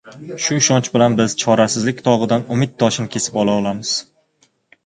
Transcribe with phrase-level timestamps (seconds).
[0.45, 3.93] Shu ishonch bilan biz chorasizlik tog‘idan umid toshini kesib ola olamiz.